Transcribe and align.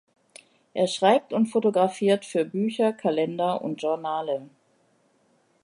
Er 0.73 0.87
schreibt 0.87 1.31
und 1.31 1.45
fotografiert 1.45 2.25
für 2.25 2.43
Bücher, 2.43 2.91
Kalender 2.91 3.61
und 3.61 3.83
Journale. 3.83 4.49